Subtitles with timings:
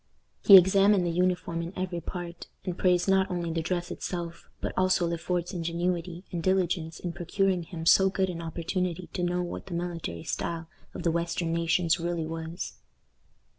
[0.43, 4.73] He examined the uniform in every part, and praised not only the dress itself, but
[4.75, 9.43] also Le Fort's ingenuity and diligence in procuring him so good an opportunity to know
[9.43, 12.79] what the military style of the western nations really was.